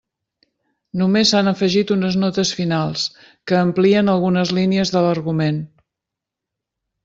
[1.01, 3.05] Només s'han afegit unes notes finals,
[3.51, 5.65] que amplien algunes línies de l'argument.